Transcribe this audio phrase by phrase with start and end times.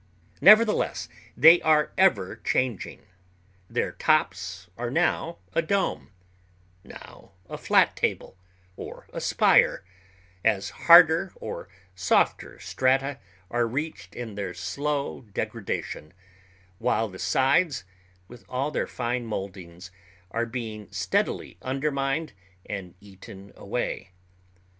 [0.41, 1.07] Nevertheless
[1.37, 3.05] they are ever changing;
[3.69, 6.09] their tops are now a dome,
[6.83, 8.35] now a flat table
[8.75, 9.83] or a spire,
[10.43, 13.19] as harder or softer strata
[13.51, 16.13] are reached in their slow degradation,
[16.79, 17.83] while the sides,
[18.27, 19.91] with all their fine moldings,
[20.31, 22.33] are being steadily undermined
[22.65, 24.09] and eaten away.